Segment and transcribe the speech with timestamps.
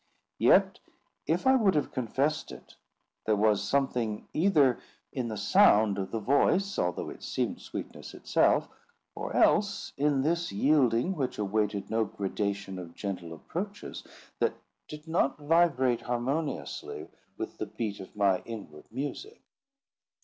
[0.39, 0.79] Yet,
[1.27, 2.73] if I would have confessed it,
[3.27, 4.79] there was something either
[5.13, 8.67] in the sound of the voice, although it seemed sweetness itself,
[9.13, 14.03] or else in this yielding which awaited no gradation of gentle approaches,
[14.39, 14.55] that
[14.87, 17.07] did not vibrate harmoniously
[17.37, 19.39] with the beat of my inward music.